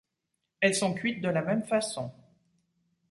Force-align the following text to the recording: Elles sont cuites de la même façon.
Elles 0.61 0.73
sont 0.73 0.95
cuites 0.95 1.21
de 1.21 1.29
la 1.29 1.43
même 1.43 1.61
façon. 1.61 2.11